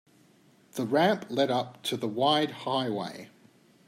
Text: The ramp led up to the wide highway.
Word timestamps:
The 0.73 0.83
ramp 0.87 1.27
led 1.29 1.51
up 1.51 1.83
to 1.83 1.95
the 1.95 2.07
wide 2.07 2.49
highway. 2.49 3.29